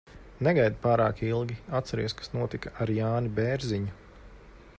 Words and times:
Negaidi 0.45 0.79
pārāk 0.85 1.21
ilgi. 1.27 1.59
Atceries, 1.81 2.17
kas 2.23 2.33
notika 2.39 2.75
ar 2.87 2.97
Jāni 3.01 3.35
Bērziņu? 3.41 3.97